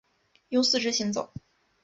[0.49, 1.31] 用四肢行走。